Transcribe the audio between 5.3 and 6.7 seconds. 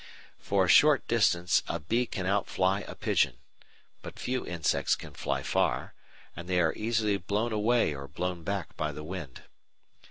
far, and they